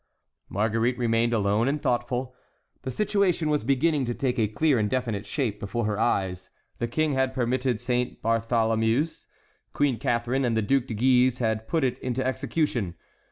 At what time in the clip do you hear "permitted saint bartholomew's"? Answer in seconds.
7.35-9.27